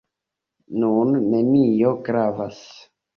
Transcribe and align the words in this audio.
Nun 0.83 1.11
nenio 1.33 1.91
gravas. 2.09 2.63